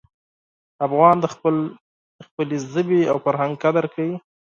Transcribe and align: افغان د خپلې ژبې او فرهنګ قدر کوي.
افغان 0.85 1.15
د 1.21 1.25
خپلې 2.25 2.57
ژبې 2.71 3.01
او 3.11 3.17
فرهنګ 3.25 3.53
قدر 3.63 3.85
کوي. 3.93 4.15